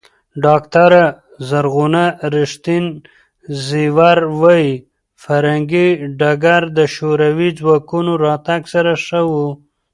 [0.43, 1.03] ډاکټره
[1.49, 2.03] زرغونه
[2.35, 2.85] ریښتین
[3.65, 4.73] زېور وايي،
[5.23, 5.87] فرهنګي
[6.19, 9.33] ډګر د شوروي ځواکونو راتګ سره ښه و.